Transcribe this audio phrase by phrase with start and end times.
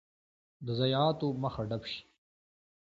[0.65, 2.01] د ضایعاتو مخه ډب شي.